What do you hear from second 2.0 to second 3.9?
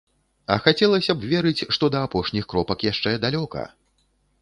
апошніх кропак яшчэ далёка.